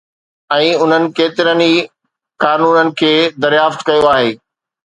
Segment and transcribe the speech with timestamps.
[0.53, 1.77] ۽ انهن ڪيترن ئي
[2.45, 3.13] قانونن کي
[3.47, 4.37] دريافت ڪيو آهي